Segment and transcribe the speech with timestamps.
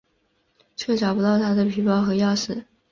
[0.75, 2.63] 却找不到她的皮包和钥匙。